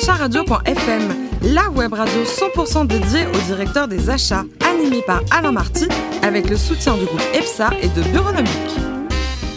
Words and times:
acharadio.fm, 0.00 1.02
la 1.52 1.68
web 1.68 1.92
radio 1.92 2.22
100% 2.24 2.86
dédiée 2.86 3.26
au 3.34 3.38
directeur 3.52 3.86
des 3.86 4.08
achats, 4.08 4.44
animée 4.66 5.02
par 5.06 5.20
Alain 5.30 5.52
Marty, 5.52 5.88
avec 6.22 6.48
le 6.48 6.56
soutien 6.56 6.96
du 6.96 7.04
groupe 7.04 7.22
EPSA 7.34 7.70
et 7.82 7.88
de 7.88 8.02
Bureaunomique. 8.08 8.50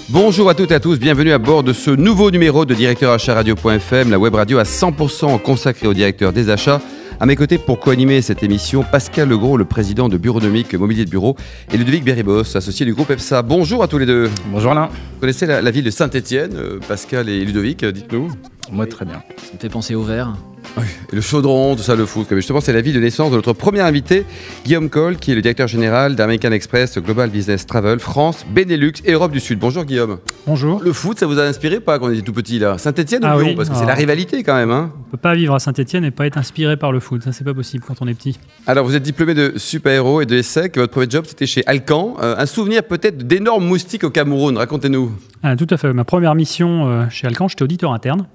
Bonjour 0.10 0.50
à 0.50 0.54
toutes 0.54 0.72
et 0.72 0.76
à 0.76 0.82
tous, 0.82 1.00
bienvenue 1.00 1.32
à 1.32 1.38
bord 1.38 1.64
de 1.64 1.72
ce 1.72 1.92
nouveau 1.92 2.30
numéro 2.30 2.66
de 2.66 2.74
directeur 2.74 3.14
achat 3.14 3.36
radio.fm, 3.36 4.10
la 4.12 4.20
web 4.20 4.36
radio 4.36 4.58
à 4.58 4.64
100% 4.64 5.42
consacrée 5.42 5.88
au 5.88 5.94
directeur 5.94 6.34
des 6.34 6.50
achats. 6.50 6.82
À 7.22 7.26
mes 7.26 7.38
côtés 7.38 7.58
pour 7.58 7.80
co-animer 7.80 8.22
cette 8.22 8.44
émission, 8.44 8.84
Pascal 8.84 9.30
Legros, 9.30 9.56
le 9.56 9.64
président 9.64 10.10
de 10.10 10.18
Bureaunomique 10.18 10.74
Mobilier 10.74 11.06
de 11.06 11.10
Bureau, 11.10 11.38
et 11.72 11.78
Ludovic 11.78 12.04
Berribos, 12.04 12.58
associé 12.58 12.86
du 12.86 12.94
groupe 12.94 13.12
EPSA. 13.12 13.44
Bonjour 13.44 13.82
à 13.82 13.88
tous 13.88 13.98
les 13.98 14.06
deux. 14.06 14.30
Bonjour 14.48 14.72
Alain. 14.72 14.88
Vous 14.88 15.20
connaissez 15.22 15.46
la, 15.46 15.62
la 15.62 15.72
ville 15.72 15.86
de 15.86 15.92
Saint-Étienne, 15.92 16.52
euh, 16.56 16.80
Pascal 16.86 17.30
et 17.30 17.46
Ludovic, 17.46 17.84
euh, 17.84 17.94
dites-nous. 17.94 18.30
Moi 18.74 18.88
très 18.88 19.06
bien. 19.06 19.22
Ça 19.38 19.54
me 19.54 19.60
fait 19.60 19.70
penser 19.70 19.94
au 19.94 20.02
verre. 20.02 20.36
Oui, 20.78 20.86
le 21.12 21.22
chaudron, 21.22 21.76
tout 21.76 21.84
ça, 21.84 21.96
le 21.96 22.06
foot. 22.06 22.28
Mais 22.32 22.38
justement, 22.38 22.62
c'est 22.62 22.74
la 22.74 22.82
ville 22.82 22.96
de 22.96 23.00
naissance 23.00 23.32
de 23.32 23.36
notre 23.36 23.54
premier 23.54 23.82
invité, 23.82 24.26
Guillaume 24.66 24.90
Cole, 24.90 25.18
qui 25.18 25.32
est 25.32 25.36
le 25.36 25.42
directeur 25.42 25.68
général 25.68 26.16
d'American 26.16 26.52
Express 26.52 26.98
Global 26.98 27.30
Business 27.30 27.66
Travel 27.66 28.00
France, 28.00 28.46
Benelux 28.50 28.94
et 29.06 29.12
Europe 29.14 29.32
du 29.32 29.40
Sud. 29.40 29.60
Bonjour 29.60 29.86
Guillaume. 29.86 30.20
Bonjour. 30.48 30.82
Le 30.84 30.94
foot, 30.94 31.20
ça 31.20 31.26
vous 31.26 31.40
a 31.40 31.44
inspiré 31.44 31.80
pas 31.80 32.00
quand 32.00 32.08
on 32.08 32.12
était 32.12 32.22
tout 32.22 32.34
petit 32.34 32.60
là? 32.60 32.78
Saint-Etienne 32.78 33.24
ou 33.24 33.28
Ah 33.28 33.38
Lyon 33.38 33.48
oui, 33.50 33.56
Parce 33.56 33.70
que 33.70 33.76
c'est 33.76 33.84
ah. 33.84 33.88
la 33.88 33.94
rivalité 33.94 34.44
quand 34.44 34.56
même. 34.56 34.72
Hein 34.72 34.92
On 35.08 35.12
peut 35.12 35.18
pas 35.18 35.36
vivre 35.36 35.54
à 35.54 35.60
Saint-Etienne 35.60 36.06
et 36.06 36.12
pas 36.12 36.26
être 36.26 36.38
inspiré 36.38 36.78
par 36.78 36.92
le 36.92 37.00
foot. 37.00 37.24
Ça, 37.24 37.32
c'est 37.32 37.44
pas 37.44 37.54
possible 37.54 37.84
quand 37.88 38.02
on 38.02 38.08
est 38.08 38.14
petit. 38.14 38.40
Alors, 38.66 38.86
vous 38.86 38.96
êtes 38.96 39.04
diplômé 39.04 39.34
de 39.34 39.54
super-héros 39.58 40.22
et 40.22 40.26
de 40.26 40.36
ESSEC. 40.36 40.78
Votre 40.78 40.92
premier 40.92 41.10
job, 41.10 41.26
c'était 41.28 41.46
chez 41.46 41.64
Alcan. 41.68 42.16
Euh, 42.22 42.36
un 42.38 42.46
souvenir 42.46 42.84
peut-être 42.84 43.20
d'énormes 43.28 43.66
moustiques 43.66 44.04
au 44.04 44.10
Cameroun. 44.10 44.58
Racontez-nous. 44.58 45.12
Ah, 45.44 45.56
tout 45.56 45.68
à 45.70 45.78
fait. 45.78 45.94
Ma 45.94 46.04
première 46.04 46.36
mission 46.36 46.88
euh, 46.90 47.10
chez 47.10 47.28
Alcan, 47.28 47.48
j'étais 47.48 47.64
auditeur 47.64 47.94
interne. 47.94 48.26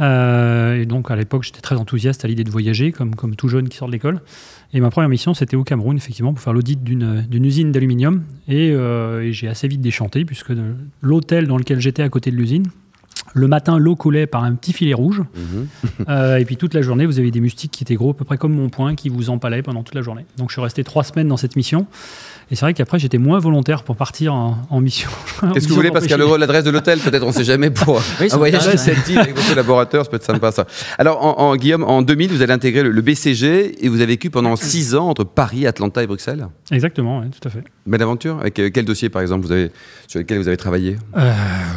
Euh, 0.00 0.80
et 0.80 0.86
donc, 0.86 1.10
à 1.10 1.16
l'époque, 1.16 1.42
j'étais 1.42 1.60
très 1.60 1.76
enthousiaste 1.76 2.24
à 2.24 2.28
l'idée 2.28 2.44
de 2.44 2.50
voyager, 2.50 2.92
comme, 2.92 3.14
comme 3.14 3.36
tout 3.36 3.48
jeune 3.48 3.68
qui 3.68 3.76
sort 3.76 3.88
de 3.88 3.92
l'école. 3.92 4.20
Et 4.72 4.80
ma 4.80 4.90
première 4.90 5.08
mission, 5.08 5.34
c'était 5.34 5.56
au 5.56 5.64
Cameroun, 5.64 5.96
effectivement, 5.96 6.32
pour 6.32 6.42
faire 6.42 6.52
l'audit 6.52 6.82
d'une 6.82 7.44
usine 7.44 7.72
d'aluminium. 7.72 8.22
Et, 8.48 8.70
euh, 8.72 9.22
et 9.22 9.32
j'ai 9.32 9.48
assez 9.48 9.68
vite 9.68 9.80
déchanté, 9.80 10.24
puisque 10.24 10.52
l'hôtel 11.00 11.46
dans 11.46 11.56
lequel 11.56 11.80
j'étais 11.80 12.02
à 12.02 12.08
côté 12.08 12.30
de 12.30 12.36
l'usine, 12.36 12.66
le 13.34 13.46
matin, 13.48 13.78
l'eau 13.78 13.94
coulait 13.96 14.26
par 14.26 14.44
un 14.44 14.54
petit 14.54 14.72
filet 14.72 14.94
rouge. 14.94 15.22
Euh, 16.08 16.36
et 16.36 16.44
puis 16.44 16.56
toute 16.56 16.74
la 16.74 16.82
journée, 16.82 17.06
vous 17.06 17.18
avez 17.18 17.30
des 17.30 17.40
moustiques 17.40 17.70
qui 17.72 17.84
étaient 17.84 17.94
gros, 17.94 18.10
à 18.10 18.14
peu 18.14 18.24
près 18.24 18.38
comme 18.38 18.52
mon 18.52 18.68
poing, 18.68 18.94
qui 18.94 19.08
vous 19.08 19.30
empalaient 19.30 19.62
pendant 19.62 19.82
toute 19.82 19.94
la 19.94 20.02
journée. 20.02 20.24
Donc 20.36 20.48
je 20.50 20.54
suis 20.54 20.62
resté 20.62 20.84
trois 20.84 21.04
semaines 21.04 21.28
dans 21.28 21.36
cette 21.36 21.56
mission. 21.56 21.86
Et 22.50 22.54
c'est 22.56 22.64
vrai 22.64 22.72
qu'après, 22.72 22.98
j'étais 22.98 23.18
moins 23.18 23.38
volontaire 23.38 23.82
pour 23.82 23.94
partir 23.96 24.32
en, 24.32 24.56
en 24.70 24.80
mission. 24.80 25.10
Qu'est-ce 25.52 25.66
que 25.66 25.70
vous 25.70 25.76
voulez, 25.76 25.90
Pascal 25.90 26.18
l'adresse 26.38 26.64
de 26.64 26.70
l'hôtel 26.70 26.98
Peut-être, 26.98 27.22
on 27.22 27.28
ne 27.28 27.32
sait 27.32 27.44
jamais 27.44 27.68
pour 27.70 28.00
Oui, 28.20 28.28
un 28.32 28.36
voyage 28.38 28.66
m'intéresse. 28.66 28.82
cette 28.96 29.08
île 29.10 29.18
avec 29.18 29.36
vos 29.36 29.46
collaborateurs. 29.46 30.04
Ça 30.04 30.10
peut 30.10 30.16
être 30.16 30.24
sympa, 30.24 30.50
ça. 30.50 30.66
Alors, 30.96 31.22
en, 31.24 31.38
en- 31.50 31.56
Guillaume, 31.56 31.84
en 31.84 32.00
2000, 32.00 32.30
vous 32.30 32.40
allez 32.40 32.52
intégrer 32.54 32.82
le, 32.82 32.90
le 32.90 33.02
BCG 33.02 33.84
et 33.84 33.88
vous 33.90 33.96
avez 33.96 34.06
vécu 34.06 34.30
pendant 34.30 34.56
six 34.56 34.94
ans 34.94 35.08
entre 35.08 35.24
Paris, 35.24 35.66
Atlanta 35.66 36.02
et 36.02 36.06
Bruxelles. 36.06 36.46
Exactement, 36.70 37.20
ouais, 37.20 37.26
tout 37.28 37.46
à 37.46 37.50
fait. 37.50 37.62
Belle 37.86 38.00
aventure. 38.02 38.38
Avec 38.40 38.58
euh, 38.60 38.70
quel 38.72 38.86
dossier, 38.86 39.10
par 39.10 39.20
exemple, 39.20 39.44
vous 39.44 39.52
avez, 39.52 39.70
sur 40.06 40.18
lequel 40.18 40.38
vous 40.38 40.48
avez 40.48 40.56
travaillé? 40.56 40.96
Euh, 41.18 41.32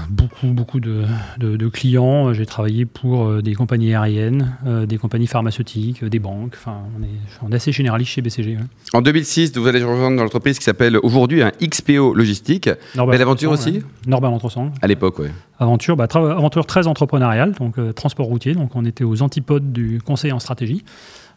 beaucoup, 0.09 0.47
beaucoup 0.47 0.79
de, 0.79 1.03
de- 1.41 1.57
de 1.57 1.67
clients. 1.67 2.33
J'ai 2.33 2.45
travaillé 2.45 2.85
pour 2.85 3.25
euh, 3.25 3.41
des 3.41 3.53
compagnies 3.55 3.93
aériennes, 3.93 4.55
euh, 4.65 4.85
des 4.85 4.97
compagnies 4.97 5.27
pharmaceutiques, 5.27 6.03
des 6.05 6.19
banques. 6.19 6.53
Enfin, 6.55 6.77
on 6.97 7.03
est, 7.03 7.07
on 7.41 7.51
est 7.51 7.55
assez 7.55 7.71
généraliste 7.71 8.11
chez 8.11 8.21
BCG. 8.21 8.51
ouais. 8.57 8.63
En 8.93 9.01
2006, 9.01 9.57
vous 9.57 9.67
allez 9.67 9.83
rejoindre 9.83 10.17
dans 10.17 10.23
l'entreprise 10.23 10.57
qui 10.59 10.63
s'appelle 10.65 10.97
aujourd'hui 11.03 11.41
un 11.41 11.51
XPO 11.61 12.13
Logistique. 12.13 12.69
Belle 12.95 13.21
aventure 13.21 13.51
aussi 13.51 13.71
ouais. 13.71 13.83
Norbert 14.07 14.31
Entresemble. 14.31 14.71
À 14.81 14.87
l'époque, 14.87 15.19
oui. 15.19 15.27
Aventure, 15.59 15.95
bah, 15.95 16.07
aventure 16.13 16.65
très 16.65 16.87
entrepreneuriale, 16.87 17.53
donc 17.53 17.77
euh, 17.77 17.91
transport 17.93 18.25
routier. 18.27 18.53
Donc 18.53 18.75
on 18.75 18.85
était 18.85 19.03
aux 19.03 19.21
antipodes 19.21 19.71
du 19.71 20.01
conseil 20.01 20.31
en 20.31 20.39
stratégie. 20.39 20.83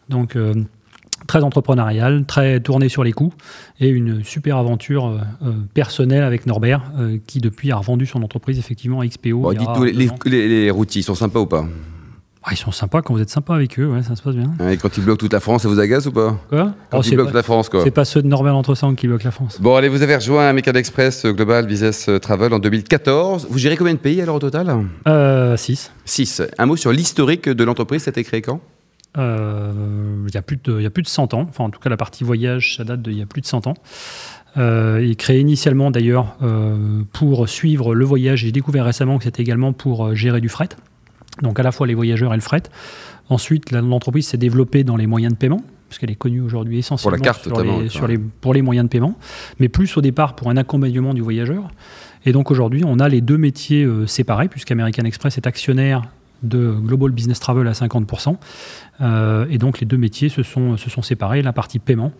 Donc 0.09 0.35
euh, 0.35 0.53
très 1.27 1.43
entrepreneurial, 1.43 2.25
très 2.25 2.59
tourné 2.59 2.89
sur 2.89 3.03
les 3.03 3.11
coûts 3.11 3.33
et 3.79 3.89
une 3.89 4.23
super 4.23 4.57
aventure 4.57 5.07
euh, 5.07 5.19
euh, 5.43 5.51
personnelle 5.73 6.23
avec 6.23 6.45
Norbert 6.45 6.83
euh, 6.99 7.17
qui 7.25 7.39
depuis 7.39 7.71
a 7.71 7.77
revendu 7.77 8.05
son 8.05 8.21
entreprise 8.23 8.59
effectivement 8.59 9.01
à 9.01 9.07
XPO. 9.07 9.39
Bon, 9.39 9.53
dites-nous, 9.53 9.83
les, 9.83 10.47
les, 10.47 10.71
routiers, 10.71 11.01
ils 11.01 11.03
sont 11.03 11.15
sympas 11.15 11.39
ou 11.39 11.45
pas? 11.45 11.65
Ah, 12.47 12.49
ils 12.51 12.57
sont 12.57 12.71
sympas 12.71 13.01
quand 13.01 13.11
vous 13.15 13.21
êtes 13.21 13.31
sympa 13.31 13.55
avec 13.55 13.79
eux, 13.79 13.87
ouais, 13.87 14.03
ça 14.03 14.15
se 14.15 14.21
passe 14.21 14.35
bien. 14.35 14.53
Et 14.69 14.77
quand 14.77 14.95
ils 14.97 15.03
bloquent 15.03 15.17
toute 15.17 15.33
la 15.33 15.39
France, 15.39 15.63
ça 15.63 15.67
vous 15.67 15.79
agace 15.79 16.05
ou 16.05 16.11
pas? 16.11 16.37
Quoi? 16.49 16.73
Quand 16.91 16.99
Oh, 16.99 17.01
ils 17.03 17.15
bloquent 17.15 17.31
pas, 17.31 17.37
la 17.37 17.43
France, 17.43 17.69
quoi. 17.69 17.81
c'est 17.83 17.89
pas 17.89 18.05
ceux 18.05 18.21
de 18.21 18.27
Norbert 18.27 18.55
Entresemble 18.55 18.95
qui 18.95 19.07
bloquent 19.07 19.25
la 19.25 19.31
France. 19.31 19.59
Bon, 19.59 19.75
allez, 19.75 19.89
vous 19.89 20.03
avez 20.03 20.15
rejoint 20.15 20.47
American 20.47 20.73
Express 20.73 21.25
euh, 21.25 21.31
Global 21.31 21.65
Business 21.65 22.07
Travel 22.21 22.53
en 22.53 22.59
2014. 22.59 23.47
Vous 23.49 23.57
gérez 23.57 23.77
combien 23.77 23.95
de 23.95 23.99
pays 23.99 24.21
alors 24.21 24.35
au 24.35 24.39
total? 24.39 24.71
Euh, 25.07 25.57
6. 25.57 25.91
6. 26.05 26.43
Un 26.59 26.65
mot 26.67 26.75
sur 26.75 26.91
l'historique 26.91 27.49
de 27.49 27.63
l'entreprise, 27.63 28.03
ça 28.03 28.09
a 28.09 28.11
été 28.11 28.23
créé 28.23 28.43
quand? 28.43 28.61
Euh, 29.17 29.71
il 30.27 30.33
y 30.33 30.37
a 30.37 30.41
plus 30.41 30.57
de, 30.63 30.77
il 30.79 30.83
y 30.83 30.85
a 30.85 30.89
plus 30.89 31.03
de 31.03 31.07
100 31.07 31.33
ans. 31.33 31.45
Enfin, 31.49 31.63
en 31.65 31.69
tout 31.69 31.79
cas, 31.79 31.89
la 31.89 31.97
partie 31.97 32.23
voyage, 32.23 32.75
ça 32.77 32.83
date 32.83 33.01
d'il 33.01 33.17
y 33.17 33.21
a 33.21 33.25
plus 33.25 33.41
de 33.41 33.45
100 33.47 33.67
ans. 33.67 33.75
Euh, 34.57 35.01
il 35.03 35.11
est 35.11 35.15
créé 35.15 35.39
initialement 35.39 35.91
d'ailleurs 35.91 36.37
euh, 36.41 37.01
pour 37.13 37.47
suivre 37.49 37.93
le 37.93 38.05
voyage. 38.05 38.39
J'ai 38.39 38.51
découvert 38.51 38.85
récemment 38.85 39.17
que 39.17 39.25
c'était 39.25 39.41
également 39.43 39.73
pour 39.73 40.05
euh, 40.07 40.15
gérer 40.15 40.39
du 40.41 40.49
fret. 40.49 40.69
Donc 41.41 41.59
à 41.59 41.63
la 41.63 41.71
fois 41.73 41.87
les 41.87 41.93
voyageurs 41.93 42.33
et 42.33 42.37
le 42.37 42.41
fret. 42.41 42.63
Ensuite, 43.29 43.71
l'entreprise 43.71 44.27
s'est 44.27 44.37
développée 44.37 44.83
dans 44.83 44.95
les 44.95 45.07
moyens 45.07 45.33
de 45.33 45.37
paiement, 45.37 45.61
puisqu'elle 45.89 46.11
est 46.11 46.15
connue 46.15 46.39
aujourd'hui 46.41 46.77
essentiellement 46.77 47.17
carte, 47.21 47.41
sur, 47.41 47.51
notamment, 47.51 47.79
les, 47.79 47.89
ça. 47.89 47.95
sur 47.95 48.07
les- 48.07 48.17
pour 48.19 48.53
les 48.53 48.61
moyens 48.61 48.85
de 48.85 48.89
paiement, 48.89 49.17
mais 49.59 49.67
plus 49.67 49.97
au 49.97 50.01
départ 50.01 50.35
pour 50.35 50.49
un 50.49 50.57
accompagnement 50.57 51.13
du 51.13 51.21
voyageur. 51.21 51.67
Et 52.25 52.31
donc 52.31 52.51
aujourd'hui, 52.51 52.83
on 52.85 52.99
a 52.99 53.09
les 53.09 53.21
deux 53.21 53.37
métiers 53.37 53.83
euh, 53.83 54.05
séparés, 54.07 54.47
puisqu'American 54.47 55.03
Express 55.05 55.37
est 55.37 55.47
actionnaire 55.47 56.03
de 56.43 56.71
Global 56.71 57.11
Business 57.11 57.39
Travel 57.39 57.67
à 57.67 57.71
50%. 57.71 58.35
Euh, 59.01 59.45
et 59.49 59.57
donc 59.57 59.79
les 59.79 59.85
deux 59.85 59.97
métiers 59.97 60.29
se 60.29 60.43
sont, 60.43 60.77
se 60.77 60.89
sont 60.89 61.01
séparés, 61.01 61.41
la 61.41 61.53
partie 61.53 61.79
paiement 61.79 62.11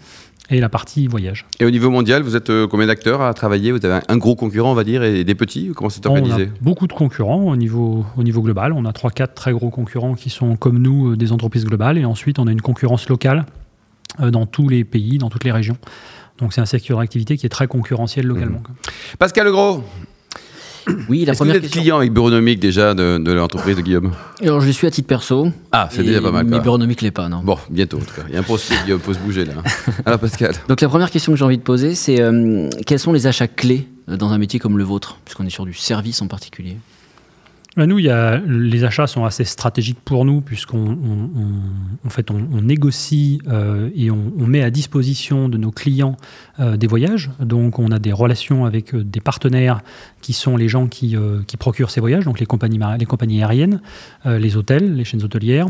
et 0.50 0.60
la 0.60 0.70
partie 0.70 1.08
voyage. 1.08 1.46
Et 1.60 1.66
au 1.66 1.72
niveau 1.72 1.90
mondial, 1.90 2.22
vous 2.22 2.36
êtes 2.36 2.50
euh, 2.50 2.68
combien 2.68 2.88
d'acteurs 2.88 3.22
à 3.22 3.34
travailler? 3.34 3.72
Vous 3.72 3.84
avez 3.86 4.04
un, 4.08 4.18
gros 4.18 4.36
concurrent, 4.36 4.72
on 4.72 4.76
va 4.76 4.84
dire, 4.84 5.04
et 5.04 5.24
des 5.24 5.36
petits? 5.36 5.72
Comment 5.76 5.90
c'est 5.90 6.06
On 6.06 6.16
a 6.16 6.20
organisé 6.20 6.50
beaucoup 6.62 6.88
de 6.88 6.94
concurrents 6.94 7.46
au 7.46 7.56
niveau, 7.56 8.06
au 8.16 8.24
niveau 8.24 8.42
global. 8.42 8.74
On 8.74 8.86
a 8.86 8.92
3-4 8.92 9.34
très 9.34 9.54
gros 9.54 9.70
concurrents 9.70 10.14
qui 10.14 10.30
sont 10.30 10.56
comme 10.56 10.80
nous 10.80 11.12
euh, 11.12 11.18
des 11.18 11.32
entreprises 11.32 11.66
globales. 11.66 11.98
Et 11.98 12.06
ensuite, 12.06 12.40
on 12.40 12.48
a 12.48 12.52
une 12.52 12.62
concurrence 12.62 13.10
locale 13.10 13.46
dans 14.20 14.46
tous 14.46 14.70
les 14.70 14.86
pays, 14.86 15.18
dans 15.18 15.30
toutes 15.30 15.44
les 15.44 15.52
régions. 15.52 15.78
Donc 16.38 16.54
c'est 16.54 16.62
un 16.62 16.66
secteur 16.66 17.00
d'activité 17.00 17.38
qui 17.38 17.46
est 17.46 17.50
très 17.50 17.68
concurrentiel 17.68 18.26
localement. 18.26 18.60
quoi. 18.60 18.76
Pascal 19.20 19.46
Legros, 19.46 19.84
Oui, 21.10 21.26
la 21.26 21.32
est-ce 21.32 21.32
que 21.32 21.32
vous 21.32 21.36
première 21.38 21.56
êtes 21.56 21.62
question. 21.64 21.82
client 21.82 21.98
avec 21.98 22.14
Bureaunomique 22.14 22.60
déjà 22.60 22.94
de, 22.94 23.18
de 23.18 23.32
l'entreprise 23.32 23.76
de 23.76 23.82
Guillaume 23.82 24.12
Alors, 24.42 24.62
je 24.62 24.68
le 24.68 24.72
suis 24.74 24.86
à 24.88 24.92
titre 24.92 25.08
perso. 25.08 25.52
Ah, 25.72 25.90
c'est 25.92 26.02
Et- 26.02 26.06
déjà 26.06 26.22
pas 26.22 26.32
mal. 26.32 26.46
Mais. 26.46 26.60
Bureaunomique 26.60 27.02
l'est 27.02 27.12
pas, 27.12 27.28
non. 27.30 27.42
Bon, 27.44 27.58
bientôt 27.70 27.98
en 27.98 28.02
tout 28.02 28.14
cas. 28.16 28.22
Il 28.28 28.34
y 28.34 28.38
a 28.38 28.40
un 28.40 28.44
prospect, 28.44 28.76
Guillaume, 28.84 29.00
faut 29.00 29.14
se 29.14 29.20
bouger 29.20 29.46
là. 29.46 29.54
Alors 30.06 30.20
Pascal 30.20 30.54
Donc, 30.68 30.82
la 30.82 30.90
première 30.90 31.10
question 31.12 31.32
que 31.32 31.38
j'ai 31.40 31.46
envie 31.46 31.58
de 31.58 31.64
poser, 31.64 31.96
c'est 31.96 32.22
euh, 32.22 32.70
quels 32.86 33.00
sont 33.00 33.14
les 33.14 33.26
achats 33.28 33.48
clés 33.48 33.88
euh, 34.10 34.18
dans 34.18 34.30
un 34.32 34.38
métier 34.38 34.60
comme 34.60 34.78
le 34.78 34.84
vôtre? 34.84 35.18
Puisqu'on 35.26 35.46
est 35.46 35.50
sur 35.50 35.66
du 35.66 35.74
service 35.74 36.22
en 36.22 36.28
particulier. 36.28 36.78
Nous, 37.78 37.98
les 37.98 38.84
achats 38.86 39.06
sont 39.06 39.26
assez 39.26 39.44
stratégiques 39.44 40.00
pour 40.06 40.24
nous, 40.24 40.40
puisqu'on 40.40 40.98
fait, 42.10 42.32
on, 42.32 42.62
négocie 42.62 43.42
euh, 43.48 43.90
et 43.94 44.10
on, 44.12 44.48
met 44.48 44.64
à 44.64 44.70
disposition 44.70 45.50
de 45.50 45.58
nos 45.58 45.72
clients 45.72 46.16
euh, 46.62 46.78
des 46.78 46.88
voyages. 46.88 47.32
Donc, 47.42 47.78
on 47.78 47.92
a 47.92 48.00
des 48.00 48.14
relations 48.14 48.66
avec 48.66 48.96
euh, 48.96 49.04
des 49.04 49.20
partenaires 49.20 49.82
qui 50.22 50.32
sont 50.32 50.56
les 50.56 50.70
gens 50.70 50.88
qui, 50.88 51.18
procurent 51.60 51.92
ces 51.92 52.00
voyages, 52.00 52.24
donc 52.24 52.40
les 52.40 52.46
compagnies, 52.46 53.42
aériennes, 53.42 53.82
les 54.26 54.56
hôtels, 54.56 54.96
les 54.96 55.04
chaînes 55.04 55.24
hôtelières. 55.24 55.68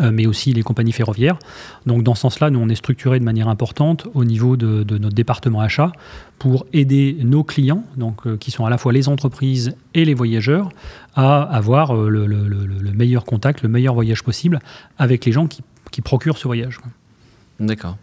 Euh, 0.00 0.10
mais 0.12 0.26
aussi 0.26 0.52
les 0.52 0.62
compagnies 0.62 0.92
ferroviaires. 0.92 1.38
Donc 1.86 2.02
dans 2.02 2.14
ce 2.14 2.22
sens-là, 2.22 2.50
nous, 2.50 2.58
on 2.58 2.68
est 2.68 2.74
structuré 2.74 3.18
de 3.18 3.24
manière 3.24 3.48
importante 3.48 4.06
au 4.14 4.24
niveau 4.24 4.56
de, 4.56 4.82
de 4.82 4.98
notre 4.98 5.14
département 5.14 5.60
achat 5.60 5.92
pour 6.38 6.66
aider 6.72 7.16
nos 7.22 7.44
clients, 7.44 7.84
donc, 7.96 8.26
euh, 8.26 8.36
qui 8.36 8.50
sont 8.50 8.66
à 8.66 8.70
la 8.70 8.78
fois 8.78 8.92
les 8.92 9.08
entreprises 9.08 9.74
et 9.94 10.04
les 10.04 10.14
voyageurs, 10.14 10.68
à 11.14 11.42
avoir 11.42 11.96
euh, 11.96 12.08
le, 12.08 12.26
le- 12.26 12.46
le- 12.48 12.66
le 12.66 12.92
meilleur 12.92 13.24
contact, 13.24 13.62
le 13.62 13.68
meilleur 13.68 13.94
voyage 13.94 14.22
possible 14.22 14.58
avec 14.98 15.24
les 15.24 15.32
gens 15.32 15.46
qui, 15.46 15.62
qui 15.90 16.02
procurent 16.02 16.38
ce 16.38 16.46
voyage. 16.48 16.78
D'accord. 17.58 17.96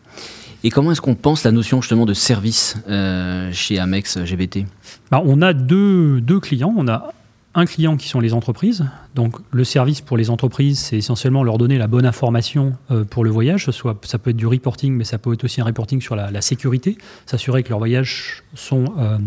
Et 0.65 0.69
comment 0.69 0.91
est-ce 0.93 1.01
qu'on 1.01 1.15
pense 1.15 1.43
la 1.43 1.51
notion 1.51 1.81
justement 1.81 2.05
de 2.05 2.13
service 2.13 2.77
euh, 2.87 3.51
chez 3.51 3.79
Amex 3.79 4.23
GBT 4.23 4.65
Bah, 5.11 5.21
on 5.25 5.41
a 5.41 5.53
deux, 5.53 6.21
deux 6.21 6.39
clients. 6.39 6.73
On 6.77 6.87
a 6.87 7.13
un 7.55 7.65
client 7.65 7.97
qui 7.97 8.07
sont 8.07 8.19
les 8.19 8.33
entreprises. 8.33 8.85
Donc 9.15 9.35
le 9.51 9.63
service 9.63 10.01
pour 10.01 10.17
les 10.17 10.29
entreprises, 10.29 10.79
c'est 10.79 10.97
essentiellement 10.97 11.43
leur 11.43 11.57
donner 11.57 11.77
la 11.77 11.87
bonne 11.87 12.05
information 12.05 12.73
euh, 12.89 13.03
pour 13.03 13.23
le 13.23 13.29
voyage. 13.29 13.69
Soit, 13.69 13.97
ça 14.05 14.17
peut 14.17 14.31
être 14.31 14.37
du 14.37 14.47
reporting, 14.47 14.93
mais 14.93 15.03
ça 15.03 15.17
peut 15.17 15.33
être 15.33 15.43
aussi 15.43 15.61
un 15.61 15.65
reporting 15.65 16.01
sur 16.01 16.15
la, 16.15 16.31
la 16.31 16.41
sécurité, 16.41 16.97
s'assurer 17.25 17.63
que 17.63 17.69
leurs 17.69 17.79
voyages 17.79 18.43
sont, 18.55 18.85
euh, 18.97 19.17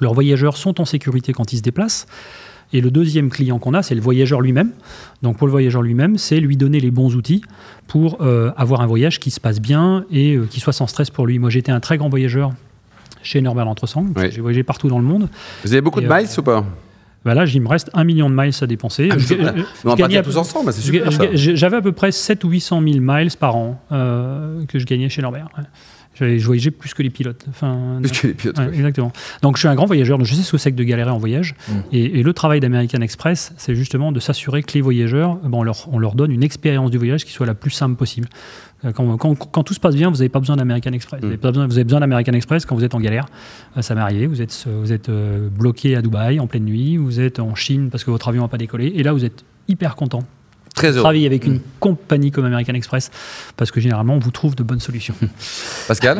leurs 0.00 0.14
voyageurs 0.14 0.56
sont 0.56 0.80
en 0.80 0.84
sécurité 0.84 1.32
quand 1.32 1.52
ils 1.52 1.58
se 1.58 1.62
déplacent. 1.62 2.06
Et 2.72 2.80
le 2.80 2.90
deuxième 2.90 3.30
client 3.30 3.58
qu'on 3.58 3.74
a, 3.74 3.82
c'est 3.82 3.94
le 3.94 4.00
voyageur 4.00 4.40
lui-même. 4.40 4.72
Donc 5.22 5.36
pour 5.36 5.46
le 5.46 5.52
voyageur 5.52 5.82
lui-même, 5.82 6.18
c'est 6.18 6.40
lui 6.40 6.56
donner 6.56 6.80
les 6.80 6.90
bons 6.90 7.14
outils 7.14 7.42
pour 7.86 8.18
euh, 8.20 8.52
avoir 8.56 8.80
un 8.80 8.86
voyage 8.86 9.20
qui 9.20 9.30
se 9.30 9.40
passe 9.40 9.60
bien 9.60 10.04
et 10.10 10.38
qui 10.50 10.60
soit 10.60 10.72
sans 10.72 10.86
stress 10.88 11.10
pour 11.10 11.26
lui. 11.26 11.38
Moi, 11.38 11.50
j'étais 11.50 11.72
un 11.72 11.80
très 11.80 11.96
grand 11.96 12.08
voyageur 12.08 12.52
chez 13.22 13.40
Norbert 13.40 13.64
L'Entresang. 13.64 14.06
Oui. 14.16 14.30
J'ai 14.30 14.40
voyagé 14.40 14.62
partout 14.62 14.88
dans 14.88 14.98
le 14.98 15.04
monde. 15.04 15.28
Vous 15.64 15.72
avez 15.72 15.80
beaucoup 15.80 16.00
de 16.00 16.06
Et, 16.06 16.08
miles 16.08 16.28
ou 16.38 16.42
pas? 16.42 16.64
Bah 17.26 17.34
là, 17.34 17.44
il 17.44 17.60
me 17.60 17.68
reste 17.68 17.90
un 17.92 18.04
million 18.04 18.30
de 18.30 18.34
miles 18.34 18.54
à 18.60 18.66
dépenser. 18.66 19.08
Ah, 19.12 19.16
Je- 19.18 19.34
mais 19.34 19.44
je- 19.44 19.44
on 19.84 19.88
va 19.90 19.96
je 19.96 20.00
partir 20.00 20.22
tous 20.22 20.36
ensemble, 20.38 20.72
c'est 20.72 20.80
je- 20.80 20.86
super 20.86 21.10
je- 21.10 21.36
je- 21.36 21.54
J'avais 21.56 21.76
à 21.76 21.82
peu 21.82 21.92
près 21.92 22.12
7 22.12 22.42
ou 22.44 22.48
800 22.50 22.80
000 22.82 22.98
miles 23.00 23.30
par 23.38 23.56
an 23.56 23.78
euh, 23.92 24.64
que 24.66 24.78
je 24.78 24.86
gagnais 24.86 25.08
chez 25.08 25.20
Norbert. 25.22 25.48
ouais. 25.58 25.64
J'avais- 26.18 26.38
Je 26.38 26.46
voyageais 26.46 26.70
plus 26.70 26.94
que 26.94 27.02
les 27.02 27.10
pilotes. 27.10 27.44
Enfin, 27.48 27.98
Plus 28.02 28.10
que 28.12 28.26
les 28.28 28.34
pilotes, 28.34 28.58
Ouais, 28.58 28.74
exactement. 28.74 29.12
Donc 29.42 29.56
je 29.56 29.60
suis 29.60 29.68
un 29.68 29.74
grand 29.74 29.86
voyageur, 29.86 30.18
donc 30.18 30.26
je 30.26 30.34
sais 30.34 30.42
ce 30.42 30.52
que 30.52 30.58
c'est 30.58 30.72
que 30.72 30.76
de 30.76 30.82
galérer 30.84 31.10
en 31.10 31.18
voyage. 31.18 31.54
Et, 31.92 32.20
et 32.20 32.22
le 32.22 32.32
travail 32.32 32.60
d'American 32.60 33.00
Express, 33.00 33.52
c'est 33.56 33.74
justement 33.74 34.12
de 34.12 34.20
s'assurer 34.20 34.62
que 34.62 34.72
les 34.74 34.80
voyageurs, 34.80 35.36
ben, 35.36 35.50
on, 35.52 35.62
leur, 35.62 35.88
on 35.92 35.98
leur 35.98 36.14
donne 36.14 36.32
une 36.32 36.42
expérience 36.42 36.90
du 36.90 36.98
voyage 36.98 37.24
qui 37.24 37.32
soit 37.32 37.46
la 37.46 37.54
plus 37.54 37.70
simple 37.70 37.96
possible. 37.96 38.28
Euh, 38.84 38.92
Quand, 38.92 39.16
quand- 39.16 39.34
quand 39.34 39.62
tout 39.62 39.72
se 39.74 39.80
passe 39.80 39.94
bien, 39.96 40.08
vous 40.10 40.16
n'avez 40.16 40.28
pas 40.28 40.40
besoin 40.40 40.56
d'American 40.56 40.92
Express. 40.92 41.20
Vous 41.20 41.28
avez, 41.28 41.36
pas 41.38 41.50
besoin, 41.50 41.66
vous 41.66 41.74
avez 41.74 41.84
besoin 41.84 42.00
d'American 42.00 42.32
Express 42.32 42.66
quand 42.66 42.74
vous 42.76 42.84
êtes 42.84 42.94
en 42.94 43.00
galère. 43.00 43.26
Ça 43.80 43.94
m'est 43.94 44.00
arrivé, 44.00 44.26
vous 44.26 44.42
êtes, 44.42 44.66
vous 44.68 44.92
êtes 44.92 45.08
euh, 45.08 45.48
bloqué 45.48 45.96
à 45.96 46.02
Dubaï 46.02 46.40
en 46.40 46.46
pleine 46.46 46.64
nuit, 46.64 46.96
vous 46.96 47.20
êtes 47.20 47.40
en 47.40 47.54
Chine 47.54 47.88
parce 47.90 48.04
que 48.04 48.10
votre 48.10 48.28
avion 48.28 48.42
n'a 48.42 48.48
pas 48.48 48.58
décollé, 48.58 48.92
et 48.94 49.02
là 49.02 49.12
vous 49.12 49.24
êtes 49.24 49.44
hyper 49.68 49.96
content. 49.96 50.24
Très 50.76 50.88
heureux. 50.92 51.00
Travailler 51.00 51.26
avec 51.26 51.44
une 51.46 51.60
compagnie 51.80 52.30
comme 52.30 52.44
American 52.44 52.74
Express, 52.74 53.10
parce 53.56 53.70
que 53.72 53.80
généralement 53.80 54.14
on 54.14 54.18
vous 54.20 54.30
trouve 54.30 54.54
de 54.54 54.62
bonnes 54.62 54.78
solutions. 54.80 55.14
Pascal 55.88 56.18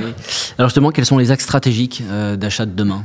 Alors 0.58 0.68
justement, 0.70 0.90
quels 0.90 1.06
sont 1.06 1.18
les 1.18 1.30
axes 1.30 1.44
stratégiques 1.44 2.02
euh, 2.10 2.36
d'achat 2.36 2.66
de 2.66 2.72
demain? 2.72 3.04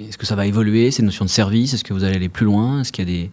Est-ce 0.00 0.16
que 0.18 0.26
ça 0.26 0.34
va 0.34 0.46
évoluer, 0.46 0.90
ces 0.90 1.02
notions 1.02 1.24
de 1.26 1.30
service? 1.30 1.74
Est-ce 1.74 1.84
que 1.84 1.92
vous 1.92 2.02
allez 2.04 2.16
aller 2.16 2.30
plus 2.30 2.46
loin? 2.46 2.80
Est-ce 2.80 2.90
qu'il 2.90 3.06
y 3.08 3.12
a 3.12 3.20
des... 3.24 3.30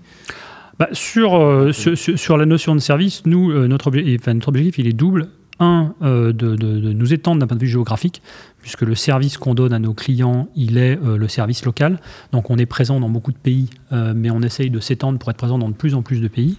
Bah, 0.77 0.89
sur, 0.93 1.35
euh, 1.35 1.71
sur, 1.71 1.97
sur- 1.97 2.19
sur 2.19 2.37
la 2.37 2.45
notion 2.45 2.75
de 2.75 2.79
service, 2.79 3.23
nous, 3.25 3.51
euh, 3.51 3.67
notre, 3.67 3.89
obje- 3.91 4.17
enfin, 4.19 4.33
notre 4.33 4.49
objectif, 4.49 4.77
il 4.77 4.87
est 4.87 4.93
double. 4.93 5.29
Un, 5.61 5.93
euh, 6.03 6.27
de, 6.31 6.55
de- 6.55 6.79
de 6.79 6.93
nous 6.93 7.13
étendre 7.13 7.39
d'un 7.41 7.47
point 7.47 7.57
de 7.57 7.61
vue 7.61 7.67
géographique, 7.67 8.21
puisque 8.61 8.81
le 8.83 8.95
service 8.95 9.37
qu'on 9.37 9.53
donne 9.53 9.73
à 9.73 9.79
nos 9.79 9.93
clients, 9.93 10.47
il 10.55 10.77
est 10.77 10.97
euh, 11.03 11.17
le 11.17 11.27
service 11.27 11.65
local. 11.65 11.99
Donc 12.31 12.49
on 12.49 12.57
est 12.57 12.65
présent 12.65 13.01
dans 13.01 13.09
beaucoup 13.09 13.33
de 13.33 13.37
pays, 13.37 13.69
euh, 13.91 14.13
mais 14.15 14.31
on 14.31 14.41
essaye 14.41 14.69
de 14.69 14.79
s'étendre 14.79 15.19
pour 15.19 15.29
être 15.31 15.35
présent 15.37 15.57
dans 15.57 15.67
de 15.67 15.73
plus 15.73 15.95
en 15.95 16.01
plus 16.01 16.21
de 16.21 16.29
pays. 16.29 16.55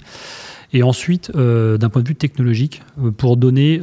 Et 0.72 0.82
ensuite, 0.82 1.32
euh, 1.34 1.78
d'un 1.78 1.88
point 1.88 2.02
de 2.02 2.08
vue 2.08 2.14
technologique, 2.14 2.82
euh, 3.02 3.10
pour 3.10 3.36
donner 3.36 3.78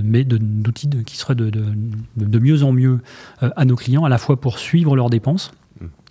d'outils 0.00 0.88
de- 0.88 1.02
qui 1.02 1.16
seraient 1.16 1.34
de, 1.34 2.38
mieux 2.38 2.62
en 2.62 2.72
mieux 2.72 3.00
euh, 3.42 3.50
à 3.56 3.64
nos 3.64 3.76
clients, 3.76 4.04
à 4.04 4.08
la 4.08 4.18
fois 4.18 4.40
pour 4.40 4.58
suivre 4.58 4.96
leurs 4.96 5.10
dépenses, 5.10 5.52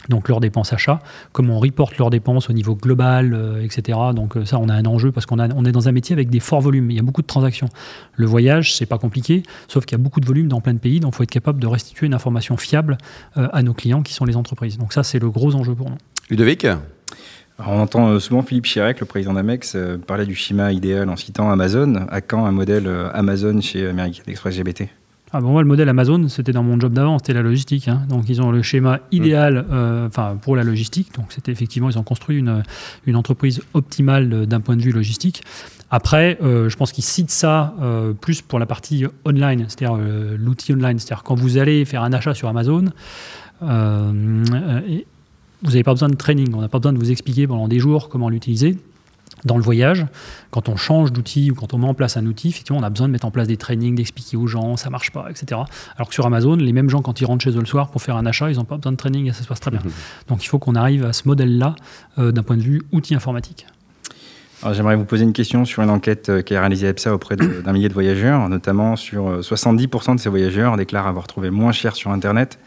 donc 0.10 0.28
leurs 0.30 0.40
dépenses 0.40 0.74
achats, 0.74 1.00
comment 1.32 1.58
on 1.58 1.60
reporte 1.60 1.98
leurs 1.98 2.10
dépenses 2.10 2.50
au 2.50 2.54
niveau 2.54 2.76
global, 2.76 3.34
euh, 3.34 3.64
etc. 3.64 3.98
Donc 4.16 4.36
euh, 4.36 4.46
ça, 4.46 4.58
on 4.60 4.68
a 4.68 4.74
un 4.74 4.86
enjeu 4.86 5.12
parce 5.12 5.26
qu'on 5.26 5.40
on 5.40 5.66
est 5.66 5.72
dans 5.72 5.88
un 5.88 5.92
métier 5.92 6.14
avec 6.14 6.30
des 6.30 6.40
forts 6.40 6.62
volumes. 6.62 6.90
Il 6.92 6.98
y 6.98 7.00
a 7.00 7.04
beaucoup 7.04 7.22
de 7.22 7.28
transactions. 7.28 7.70
Le 8.16 8.26
voyage, 8.26 8.76
c'est 8.76 8.88
pas 8.88 8.98
compliqué, 8.98 9.44
sauf 9.68 9.86
qu'il 9.86 9.98
y 9.98 10.02
a 10.02 10.04
beaucoup 10.04 10.20
de 10.20 10.26
volumes 10.26 10.48
dans 10.48 10.60
plein 10.62 10.74
de 10.74 10.80
pays, 10.80 11.00
donc 11.00 11.14
il 11.14 11.18
faut 11.18 11.24
être 11.24 11.30
capable 11.32 11.60
de 11.60 11.68
restituer 11.68 12.08
une 12.08 12.14
information 12.16 12.58
fiable 12.58 12.98
euh, 13.38 13.48
à 13.54 13.62
nos 13.64 13.74
clients 13.74 14.02
qui 14.02 14.14
sont 14.14 14.26
les 14.26 14.36
entreprises. 14.36 14.78
Donc 14.78 14.92
ça, 14.94 15.04
c'est 15.04 15.20
le 15.20 15.30
gros 15.30 15.56
enjeu 15.56 15.76
pour 15.76 15.90
nous. 15.90 15.98
Ludovic? 16.30 16.66
Alors, 17.62 17.74
on 17.74 17.80
entend 17.80 18.10
euh, 18.10 18.20
souvent 18.20 18.42
Philippe 18.42 18.66
Chirac, 18.66 19.00
le 19.00 19.06
président 19.06 19.34
d'Amex, 19.34 19.74
euh, 19.76 19.98
parler 19.98 20.26
du 20.26 20.34
schéma 20.34 20.72
idéal 20.72 21.08
en 21.10 21.16
citant 21.16 21.52
Amazon. 21.52 22.08
À 22.10 22.20
quand 22.20 22.46
un 22.46 22.52
modèle 22.52 22.88
euh, 22.88 23.10
Amazon 23.14 23.62
chez 23.62 23.88
American 23.88 24.24
Express 24.26 24.56
GBT 24.56 24.90
Ah 25.32 25.42
bon, 25.42 25.52
moi, 25.52 25.62
le 25.62 25.68
modèle 25.68 25.88
Amazon, 25.88 26.28
c'était 26.28 26.54
dans 26.54 26.64
mon 26.64 26.80
job 26.80 26.94
d'avant, 26.94 27.20
c'était 27.20 27.34
la 27.34 27.44
logistique. 27.44 27.88
hein. 27.88 28.02
Donc, 28.10 28.30
ils 28.30 28.42
ont 28.42 28.50
le 28.52 28.64
schéma 28.64 29.02
idéal 29.12 29.64
euh, 29.72 30.08
enfin, 30.08 30.40
pour 30.42 30.56
la 30.56 30.64
logistique. 30.64 31.14
Donc, 31.16 31.26
c'était 31.30 31.52
effectivement, 31.52 31.88
ils 31.88 32.00
ont 32.00 32.04
construit 32.04 32.40
une, 32.40 32.64
une 33.06 33.16
entreprise 33.16 33.62
optimale 33.76 34.48
d'un 34.48 34.60
point 34.60 34.76
de 34.76 34.82
vue 34.82 34.92
logistique. 34.92 35.44
Après, 35.92 36.40
euh, 36.42 36.68
je 36.68 36.76
pense 36.78 36.92
qu'ils 36.92 37.04
citent 37.04 37.30
ça 37.30 37.76
euh, 37.80 38.14
plus 38.14 38.42
pour 38.42 38.58
la 38.58 38.66
partie 38.66 39.06
online, 39.24 39.66
c'est-à-dire 39.68 40.00
l'outil 40.40 40.74
online. 40.74 40.98
C'est-à-dire 40.98 41.24
quand 41.24 41.36
vous 41.36 41.60
allez 41.60 41.86
faire 41.86 42.02
un 42.02 42.14
achat 42.14 42.34
sur 42.34 42.48
Amazon, 42.48 42.86
euh, 43.64 44.44
vous 45.64 45.70
n'avez 45.70 45.84
pas 45.84 45.94
besoin 45.94 46.10
de 46.10 46.16
training. 46.16 46.54
On 46.54 46.62
n'a 46.62 46.70
pas 46.70 46.80
besoin 46.80 46.94
de 46.94 46.98
vous 46.98 47.12
expliquer 47.12 47.48
pendant 47.48 47.68
des 47.68 47.80
jours 47.80 48.10
comment 48.10 48.30
l'utiliser. 48.30 48.78
Dans 49.46 49.58
le 49.58 49.64
voyage, 49.64 50.06
quand 50.52 50.70
on 50.70 50.76
change 50.76 51.12
d'outil 51.12 51.50
ou 51.50 51.56
quand 51.56 51.74
on 51.74 51.80
met 51.80 51.88
en 51.88 51.96
place 51.96 52.16
un 52.16 52.26
outil, 52.28 52.50
effectivement, 52.50 52.80
on 52.80 52.84
a 52.84 52.90
besoin 52.90 53.08
de 53.08 53.14
mettre 53.14 53.26
en 53.26 53.32
place 53.32 53.48
des 53.48 53.58
trainings, 53.58 53.96
d'expliquer 53.96 54.38
aux 54.38 54.46
gens, 54.46 54.78
ça 54.78 54.92
marche 54.92 55.12
pas, 55.12 55.28
etc. 55.32 55.62
Alors 55.96 56.10
que 56.10 56.14
sur 56.14 56.26
Amazon, 56.26 56.56
les 56.58 56.74
mêmes 56.74 56.90
gens, 56.90 57.02
quand 57.02 57.22
ils 57.22 57.26
rentrent 57.26 57.44
chez 57.44 57.52
eux 57.52 57.60
le 57.60 57.66
soir 57.66 57.90
pour 57.90 58.04
faire 58.04 58.18
un 58.18 58.26
achat, 58.28 58.52
ils 58.52 58.58
n'ont 58.58 58.66
pas 58.66 58.78
besoin 58.78 58.92
de 58.92 58.98
training 58.98 59.28
et 59.28 59.34
ça 59.34 59.42
se 59.42 59.48
passe 59.48 59.60
très 59.60 59.72
bien. 59.72 59.82
Donc 60.28 60.44
il 60.44 60.48
faut 60.48 60.60
qu'on 60.60 60.76
arrive 60.76 61.06
à 61.06 61.14
ce 61.14 61.28
modèle-là 61.28 61.76
euh, 62.20 62.32
d'un 62.32 62.44
point 62.44 62.58
de 62.58 62.62
vue 62.62 62.84
outil 62.92 63.16
informatique. 63.16 63.66
Alors, 64.62 64.76
J'aimerais 64.76 64.96
vous 64.96 65.06
poser 65.06 65.24
une 65.24 65.34
question 65.34 65.66
sur 65.66 65.82
une 65.82 65.90
enquête 65.90 66.30
euh, 66.30 66.42
qui 66.44 66.54
a 66.54 66.60
réalisée 66.60 66.88
EPSA 66.88 67.12
auprès 67.16 67.36
d'un 67.36 67.74
millier 67.74 67.90
de 67.90 67.94
voyageurs, 67.94 68.48
notamment 68.48 68.96
sur 68.96 69.28
euh, 69.28 69.42
70% 69.42 70.16
de 70.16 70.20
ces 70.20 70.30
voyageurs 70.30 70.78
déclarent 70.78 71.08
avoir 71.08 71.26
trouvé 71.26 71.50
moins 71.50 71.72
cher 71.72 71.96
sur 71.96 72.12
Internet 72.12 72.60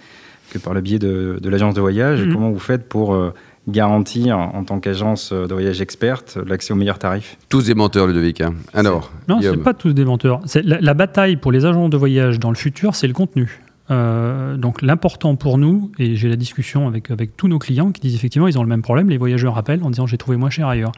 que 0.51 0.59
par 0.59 0.75
le 0.75 0.81
biais 0.81 0.99
de, 0.99 1.39
de 1.41 1.49
l'agence 1.49 1.75
de 1.75 1.81
voyage. 1.81 2.21
Et 2.23 2.27
Mhm. 2.27 2.33
comment 2.35 2.51
vous 2.51 2.59
faites 2.59 2.89
pour 2.89 3.15
euh, 3.15 3.33
garantir, 3.69 4.39
en 4.39 4.63
tant 4.65 4.79
qu'agence 4.81 5.33
euh, 5.33 5.47
de 5.47 5.53
voyage 5.55 5.81
experte, 5.81 6.39
l'accès 6.47 6.73
aux 6.73 6.77
meilleurs 6.77 6.99
tarifs? 6.99 7.37
Tous 7.49 7.67
des 7.67 7.75
menteurs, 7.75 8.07
Ludovic. 8.07 8.41
hein. 8.41 8.55
Alors, 8.75 9.11
Non, 9.29 9.39
Guillaume. 9.39 9.63
pas 9.63 9.75
tous 9.75 9.93
des 9.93 10.05
menteurs. 10.05 10.41
C'est 10.47 10.63
La, 10.65 10.81
la 10.81 10.95
bataille 10.95 11.37
pour 11.37 11.51
les 11.53 11.65
agents 11.65 11.89
de 11.89 11.97
voyage 11.97 12.39
dans 12.39 12.51
le 12.51 12.57
futur, 12.57 12.95
c'est 12.95 13.07
le 13.09 13.15
contenu. 13.15 13.61
Euh, 13.91 14.57
donc 14.57 14.81
l'important 14.81 15.37
pour 15.37 15.59
nous, 15.59 15.93
et 15.99 16.17
j'ai 16.17 16.29
la 16.31 16.37
discussion 16.37 16.89
avec, 16.89 17.11
avec 17.11 17.37
tous 17.37 17.49
nos 17.49 17.59
clients 17.59 17.93
qui 17.93 18.01
disent 18.01 18.15
effectivement 18.15 18.49
ils 18.49 18.59
ont 18.59 18.63
le 18.63 18.69
même 18.69 18.81
problème, 18.81 19.11
les 19.11 19.19
voyageurs 19.19 19.59
appellent 19.59 19.83
en 19.83 19.91
disant 19.91 20.07
j'ai 20.07 20.17
trouvé 20.17 20.39
moins 20.39 20.49
cher 20.49 20.69
ailleurs. 20.69 20.93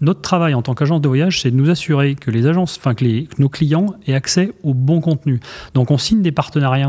Notre 0.00 0.22
travail 0.22 0.54
en 0.54 0.62
tant 0.62 0.74
qu'agence 0.74 1.00
de 1.02 1.08
voyage, 1.08 1.42
c'est 1.42 1.50
de 1.50 1.56
nous 1.56 1.68
assurer 1.68 2.14
que 2.14 2.30
les 2.30 2.46
agences, 2.46 2.78
enfin 2.78 2.94
que, 2.94 3.04
les- 3.04 3.24
que 3.26 3.40
nos 3.40 3.50
clients 3.50 3.86
aient 4.06 4.14
accès 4.14 4.52
au 4.62 4.72
bon 4.72 5.00
contenu. 5.02 5.40
Donc 5.74 5.90
on 5.90 5.98
signe 5.98 6.22
des 6.22 6.32
partenariats 6.32 6.88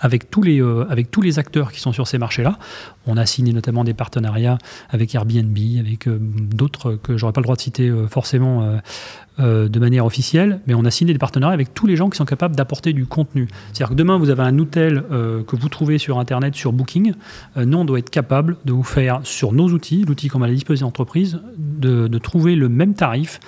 avec 0.00 0.30
tous 0.30 0.42
les, 0.42 0.60
euh, 0.60 0.84
avec 0.90 1.10
tous 1.10 1.22
les 1.22 1.38
acteurs 1.38 1.72
qui 1.72 1.80
sont 1.80 1.92
sur 1.92 2.06
ces 2.06 2.18
marchés-là. 2.18 2.58
On 3.06 3.16
a 3.16 3.24
signé 3.26 3.52
notamment 3.52 3.84
des 3.84 3.94
partenariats 3.94 4.58
avec 4.90 5.14
Airbnb, 5.14 5.56
avec 5.78 6.06
euh, 6.06 6.18
d'autres 6.20 6.94
que 6.94 7.16
j'aurais 7.16 7.32
pas 7.32 7.40
le 7.40 7.44
droit 7.44 7.56
de 7.56 7.60
citer 7.60 7.88
euh, 7.88 8.06
forcément 8.06 8.76
de 9.38 9.78
manière 9.78 10.06
officielle, 10.06 10.60
mais 10.66 10.72
on 10.72 10.86
a 10.86 10.90
signé 10.90 11.12
des 11.12 11.18
partenariats 11.18 11.52
avec 11.52 11.74
tous 11.74 11.86
les 11.86 11.94
gens 11.94 12.08
qui 12.08 12.16
sont 12.16 12.24
capables 12.24 12.56
d'apporter 12.56 12.94
du 12.94 13.04
contenu. 13.04 13.48
C'est-à-dire 13.66 13.90
que 13.90 13.94
demain, 13.94 14.16
vous 14.16 14.30
avez 14.30 14.42
un 14.42 14.58
hôtel 14.58 15.02
que 15.10 15.56
vous 15.56 15.68
trouvez 15.68 15.98
sur 15.98 16.18
Internet, 16.18 16.54
sur 16.54 16.72
Booking. 16.72 17.12
Nous, 17.56 17.78
on 17.78 17.84
doit 17.84 17.98
être 17.98 18.08
capable 18.08 18.56
de 18.64 18.72
vous 18.72 18.82
faire, 18.82 19.20
sur 19.24 19.52
nos 19.52 19.68
outils, 19.68 20.06
l'outil 20.06 20.28
qu'on 20.28 20.40
a 20.40 20.46
à 20.46 20.48
la 20.48 20.54
disposition 20.54 20.86
d'entreprise, 20.86 21.38
de, 21.58 22.08
de 22.08 22.18
trouver 22.18 22.56
le 22.56 22.70
même 22.70 22.94
tarif 22.94 23.40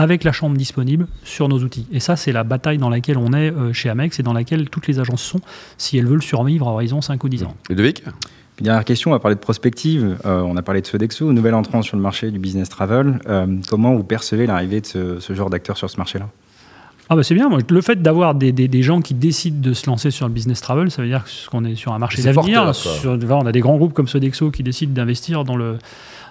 avec 0.00 0.22
la 0.22 0.30
chambre 0.32 0.56
disponible 0.56 1.08
sur 1.24 1.48
nos 1.48 1.58
outils. 1.58 1.86
Et 1.92 1.98
ça, 1.98 2.14
c'est 2.14 2.30
la 2.30 2.44
bataille 2.44 2.78
dans 2.78 2.88
laquelle 2.88 3.18
on 3.18 3.32
est 3.32 3.50
euh, 3.52 3.72
chez 3.72 3.88
Amex 3.90 4.20
et 4.20 4.22
dans 4.22 4.32
laquelle 4.32 4.70
toutes 4.70 4.86
les 4.86 5.00
agences 5.00 5.22
sont 5.22 5.40
si 5.76 5.98
elles 5.98 6.06
veulent 6.06 6.22
survivre 6.22 6.68
à 6.68 6.70
horizon 6.72 7.00
5 7.02 7.22
ou 7.24 7.28
10 7.28 7.42
ans. 7.42 7.54
Ludovic? 7.68 8.02
Puis, 8.56 8.64
Dernière 8.64 8.84
question, 8.84 9.10
on 9.10 9.14
va 9.14 9.18
parler 9.18 9.34
de 9.34 9.40
prospective. 9.40 10.16
Euh, 10.24 10.40
on 10.42 10.56
a 10.56 10.62
parlé 10.62 10.80
de 10.82 10.86
Sodexo, 10.86 11.32
nouvel 11.32 11.52
entrant 11.54 11.82
sur 11.82 11.96
le 11.96 12.02
marché 12.02 12.30
du 12.30 12.38
business 12.38 12.68
travel. 12.68 13.18
Euh, 13.28 13.46
comment 13.68 13.94
vous 13.96 14.04
percevez 14.04 14.46
l'arrivée 14.46 14.80
de 14.80 14.86
ce, 14.86 15.18
ce 15.20 15.32
genre 15.34 15.50
d'acteur 15.50 15.76
sur 15.76 15.90
ce 15.90 15.96
marché-là? 15.96 16.28
Ah 17.10 17.16
bah 17.16 17.22
c'est 17.22 17.34
bien, 17.34 17.48
moi. 17.48 17.58
le 17.68 17.80
fait 17.80 18.00
d'avoir 18.02 18.34
des, 18.34 18.52
des- 18.52 18.68
des 18.68 18.82
gens 18.82 19.00
qui 19.00 19.14
décident 19.14 19.60
de 19.66 19.72
se 19.72 19.86
lancer 19.88 20.10
sur 20.10 20.28
le 20.28 20.32
business 20.34 20.60
travel, 20.60 20.90
ça 20.90 21.00
veut 21.02 21.08
dire 21.08 21.24
qu'on 21.50 21.64
est 21.64 21.74
sur 21.74 21.92
un 21.94 21.98
marché 21.98 22.22
d'avenir. 22.22 22.70
On 23.04 23.46
a 23.46 23.50
des 23.52 23.60
grands 23.60 23.78
groupes 23.78 23.94
comme 23.94 24.06
Sodexo 24.08 24.50
qui 24.50 24.62
décident 24.62 24.92
d'investir 24.92 25.44
dans 25.44 25.56
le, 25.56 25.78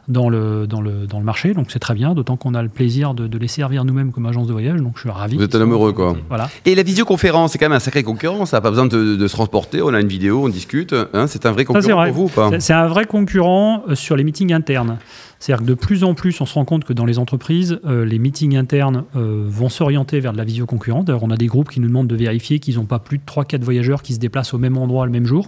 dans, 0.07 0.29
le, 0.29 0.67
dans, 0.67 0.79
le, 0.81 1.05
dans 1.07 1.19
le 1.19 1.25
marché, 1.25 1.53
donc 1.53 1.67
c'est 1.69 1.79
très 1.79 1.93
bien, 1.93 2.13
d'autant 2.13 2.37
qu'on 2.37 2.53
a 2.53 2.61
le 2.61 2.69
plaisir 2.69 3.13
de, 3.13 3.27
de 3.27 3.37
les 3.37 3.47
servir 3.47 3.83
nous-mêmes 3.85 4.11
comme 4.11 4.25
agence 4.25 4.47
de 4.47 4.53
voyage, 4.53 4.81
donc 4.81 4.93
je 4.95 5.01
suis 5.01 5.09
ravi. 5.09 5.35
Vous 5.37 5.43
êtes 5.43 5.53
un 5.55 5.61
homme 5.61 5.73
heureux, 5.73 5.91
quoi. 5.93 6.15
Voilà. 6.29 6.49
Et 6.65 6.75
la 6.75 6.83
visioconférence, 6.83 7.51
c'est 7.51 7.57
quand 7.57 7.65
même 7.65 7.75
un 7.75 7.79
sacré 7.79 8.03
concurrent. 8.03 8.45
Ça 8.45 8.57
n'a 8.57 8.61
pas 8.61 8.69
besoin 8.69 8.85
de, 8.85 9.15
de 9.15 9.27
se 9.27 9.33
transporter. 9.33 9.81
On 9.81 9.93
a 9.93 9.99
une 9.99 10.07
vidéo, 10.07 10.45
on 10.45 10.49
discute. 10.49 10.93
hein. 11.13 11.25
c'est 11.27 11.45
un 11.45 11.51
vrai 11.51 11.63
Ça, 11.63 11.73
concurrent 11.73 11.95
vrai. 12.01 12.11
pour 12.11 12.17
vous 12.17 12.25
ou 12.25 12.49
pas? 12.49 12.59
C'est- 12.59 12.73
un 12.73 12.87
vrai 12.87 13.05
concurrent 13.05 13.83
sur 13.95 14.15
les 14.15 14.23
meetings 14.23 14.53
internes. 14.53 14.97
C'est-à-dire 15.39 15.63
que 15.65 15.69
de 15.69 15.75
plus 15.75 16.03
en 16.03 16.13
plus, 16.13 16.39
on 16.41 16.45
se 16.45 16.53
rend 16.55 16.65
compte 16.65 16.83
que 16.83 16.93
dans 16.93 17.05
les 17.05 17.19
entreprises, 17.19 17.79
euh, 17.85 18.05
les 18.05 18.17
meetings 18.17 18.55
internes 18.57 19.03
euh, 19.15 19.43
vont 19.47 19.69
s'orienter 19.69 20.19
vers 20.19 20.31
de 20.33 20.37
la 20.37 20.43
visio 20.43 20.65
concurrente. 20.65 21.05
D'ailleurs, 21.05 21.23
on 21.23 21.29
a 21.31 21.37
des 21.37 21.45
groupes 21.47 21.69
qui 21.69 21.79
nous 21.79 21.87
demandent 21.87 22.07
de 22.07 22.15
vérifier 22.15 22.59
qu'ils 22.59 22.75
n'ont 22.77 22.85
pas 22.85 22.99
plus 22.99 23.17
de 23.19 23.23
3-4 23.25 23.61
voyageurs 23.61 24.01
qui 24.01 24.13
se 24.13 24.19
déplacent 24.19 24.53
au 24.53 24.57
même 24.57 24.77
endroit 24.77 25.05
le 25.05 25.11
même 25.11 25.25
jour 25.25 25.47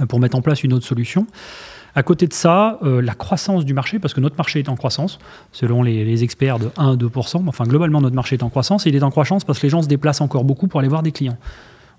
euh, 0.00 0.06
pour 0.06 0.20
mettre 0.20 0.36
en 0.36 0.42
place 0.42 0.62
une 0.62 0.72
autre 0.72 0.86
solution. 0.86 1.26
À 1.94 2.02
côté 2.02 2.26
de 2.26 2.32
ça, 2.32 2.78
euh, 2.84 3.00
la 3.02 3.14
croissance 3.14 3.64
du 3.64 3.74
marché, 3.74 3.98
parce 3.98 4.14
que 4.14 4.20
notre 4.20 4.36
marché 4.36 4.58
est 4.60 4.68
en 4.68 4.76
croissance, 4.76 5.18
selon 5.52 5.82
les, 5.82 6.04
les 6.04 6.22
experts 6.24 6.58
de 6.58 6.68
1 6.76 6.92
à 6.92 6.96
2% 6.96 7.42
Enfin, 7.48 7.64
globalement, 7.64 8.00
notre 8.00 8.14
marché 8.16 8.36
est 8.36 8.42
en 8.42 8.50
croissance 8.50 8.86
et 8.86 8.90
il 8.90 8.96
est 8.96 9.02
en 9.02 9.10
croissance 9.10 9.44
parce 9.44 9.58
que 9.58 9.64
les 9.66 9.70
gens 9.70 9.82
se 9.82 9.88
déplacent 9.88 10.20
encore 10.20 10.44
beaucoup 10.44 10.68
pour 10.68 10.80
aller 10.80 10.88
voir 10.88 11.02
des 11.02 11.12
clients. 11.12 11.36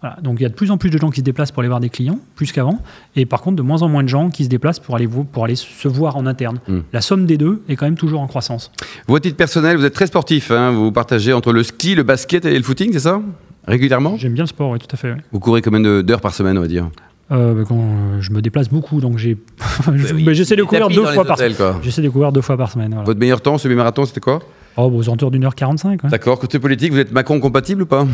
Voilà. 0.02 0.16
Donc 0.24 0.40
il 0.40 0.44
y 0.44 0.46
a 0.46 0.50
de 0.50 0.54
plus 0.54 0.72
en 0.72 0.78
plus 0.78 0.90
de 0.90 0.98
gens 0.98 1.10
qui 1.10 1.20
se 1.20 1.26
déplacent 1.26 1.52
pour 1.52 1.60
aller 1.60 1.68
voir 1.68 1.82
des 1.82 1.90
clients, 1.90 2.20
plus 2.36 2.54
qu'avant, 2.54 2.80
et 3.18 3.26
par 3.26 3.42
contre 3.42 3.58
de 3.58 3.62
moins 3.62 3.82
en 3.82 3.90
moins 3.90 4.02
de 4.04 4.08
gens 4.08 4.30
qui 4.30 4.46
se 4.46 4.50
déplacent 4.50 4.80
pour 4.80 4.96
aller, 4.96 5.06
vo- 5.08 5.26
pour 5.26 5.44
aller 5.44 5.56
se 5.58 5.88
voir 5.90 6.16
en 6.16 6.26
interne. 6.26 6.60
Mm. 6.70 6.78
La 6.94 7.02
somme 7.02 7.26
des 7.26 7.38
deux 7.38 7.64
est 7.68 7.76
quand 7.76 7.86
même 7.86 7.98
toujours 7.98 8.22
en 8.22 8.28
croissance. 8.28 8.72
Vous, 9.08 9.16
à 9.18 9.20
titre 9.20 9.36
personnel, 9.36 9.76
vous 9.76 9.84
êtes 9.84 9.94
très 9.94 10.08
sportif. 10.08 10.52
hein. 10.52 10.72
Vous 10.72 10.94
partagez 10.94 11.34
entre 11.34 11.52
le 11.52 11.64
ski, 11.64 11.96
le 11.96 12.04
basket 12.04 12.46
et 12.46 12.56
le 12.58 12.64
footing, 12.64 12.94
c'est 12.94 13.00
ça? 13.00 13.22
Régulièrement? 13.68 14.16
J'aime 14.18 14.34
bien 14.34 14.44
le 14.44 14.48
sport, 14.48 14.70
oui, 14.72 14.80
tout 14.80 14.88
à 14.90 14.96
fait. 14.96 15.12
oui. 15.12 15.20
Vous 15.34 15.40
courez 15.42 15.62
combien 15.62 15.82
d'heures 16.02 16.22
par 16.22 16.34
semaine, 16.34 16.58
on 16.58 16.62
va 16.62 16.68
dire? 16.70 16.90
Euh, 17.32 17.54
bah, 17.54 17.64
quand, 17.68 17.78
euh, 17.78 18.22
je 18.22 18.32
me 18.32 18.42
déplace 18.42 18.70
beaucoup, 18.70 19.02
donc 19.02 19.18
j'ai, 19.18 19.38
Bah 19.86 20.34
j'essaie 20.34 20.56
de 20.56 20.64
courir 20.64 20.88
deux 20.90 21.06
fois 21.06 21.26
par 21.26 21.38
semaine. 21.38 21.56
J'essaie 21.84 22.02
de 22.02 22.10
courir 22.10 22.32
deux 22.32 22.42
fois 22.42 22.58
par 22.58 22.72
semaine. 22.72 22.90
Voilà. 22.90 23.06
Votre 23.06 23.20
meilleur 23.20 23.42
temps, 23.42 23.58
semi-marathon, 23.58 24.06
c'était 24.06 24.20
quoi? 24.20 24.40
Oh, 24.78 24.90
bah, 24.90 24.98
aux 24.98 25.04
alentours 25.04 25.32
d'une 25.32 25.46
heure 25.46 25.56
45. 25.56 26.04
ouais. 26.04 26.10
D'accord. 26.10 26.40
Côté 26.40 26.58
politique, 26.60 26.92
vous 26.92 27.00
êtes 27.00 27.12
Macron 27.12 27.40
compatible 27.40 27.84
ou 27.84 27.86
pas? 27.86 28.08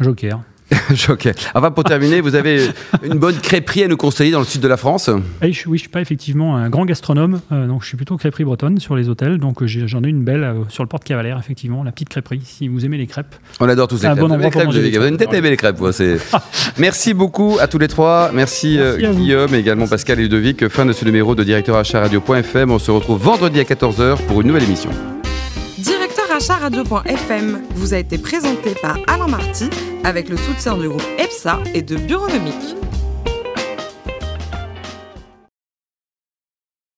Joker. 0.00 0.40
ok. 1.08 1.28
Enfin, 1.54 1.70
pour 1.70 1.84
terminer, 1.84 2.20
vous 2.20 2.34
avez 2.34 2.68
une 3.02 3.18
bonne 3.18 3.36
crêperie 3.36 3.84
à 3.84 3.88
nous 3.88 3.96
conseiller 3.96 4.30
dans 4.30 4.38
le 4.38 4.44
sud 4.44 4.60
de 4.60 4.68
la 4.68 4.76
France? 4.76 5.10
Oui, 5.42 5.52
je 5.52 5.68
ne 5.68 5.76
suis 5.76 5.88
pas 5.88 6.00
effectivement 6.00 6.56
un 6.56 6.68
grand 6.68 6.84
gastronome, 6.84 7.40
euh, 7.52 7.66
donc 7.66 7.82
je 7.82 7.88
suis 7.88 7.96
plutôt 7.96 8.16
crêperie 8.16 8.44
bretonne 8.44 8.78
sur 8.78 8.96
les 8.96 9.08
hôtels. 9.08 9.38
Donc 9.38 9.64
j'en 9.64 10.02
ai 10.02 10.08
une 10.08 10.24
belle 10.24 10.54
sur 10.68 10.82
le 10.82 10.88
porte 10.88 11.04
Cavalaire, 11.04 11.38
effectivement, 11.38 11.82
la 11.82 11.92
petite 11.92 12.08
crêperie. 12.08 12.42
Si 12.44 12.68
vous 12.68 12.84
aimez 12.84 12.98
les 12.98 13.06
crêpes. 13.06 13.34
On 13.58 13.68
adore 13.68 13.88
tous 13.88 13.96
les 13.96 14.08
crêpes. 14.08 14.18
Bon 14.18 14.36
les 14.36 14.50
crêpes, 14.50 14.68
vous 14.68 14.76
avez 14.76 15.08
une 15.08 15.16
tête 15.16 15.32
à 15.32 15.36
aimer 15.36 15.50
les 15.50 15.56
crêpes. 15.56 15.80
Merci 16.78 17.14
beaucoup 17.14 17.58
à 17.60 17.66
tous 17.66 17.78
les 17.78 17.88
trois. 17.88 18.30
Merci, 18.32 18.78
Guillaume 18.98 19.54
et 19.54 19.58
également 19.58 19.86
Pascal 19.86 20.18
et 20.18 20.22
Ludovic. 20.22 20.68
Fin 20.68 20.86
de 20.86 20.92
ce 20.92 21.04
numéro 21.04 21.34
de 21.34 21.44
Directeur 21.44 21.76
Achat 21.76 22.00
Radio.fm. 22.00 22.70
On 22.70 22.78
se 22.78 22.90
retrouve 22.90 23.22
vendredi 23.22 23.60
à 23.60 23.64
14h 23.64 24.16
pour 24.26 24.40
une 24.40 24.48
nouvelle 24.48 24.64
émission. 24.64 24.90
Radio.fm 26.48 27.62
vous 27.74 27.92
a 27.92 27.98
été 27.98 28.16
présenté 28.16 28.74
par 28.80 28.98
Alain 29.06 29.28
Marty 29.28 29.68
avec 30.04 30.28
le 30.28 30.36
soutien 30.36 30.76
du 30.76 30.88
groupe 30.88 31.04
EPSA 31.18 31.58
et 31.74 31.82
de 31.82 31.96
Bureaunomique. 31.96 32.76